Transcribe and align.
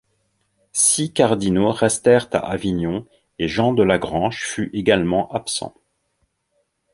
Six 0.73 1.11
cardinaux 1.13 1.71
restèrent 1.71 2.27
à 2.33 2.39
Avignon, 2.39 3.05
et 3.37 3.47
Jean 3.47 3.71
de 3.71 3.83
la 3.83 3.99
Grange 3.99 4.41
fut 4.41 4.71
également 4.73 5.31
absent. 5.31 5.75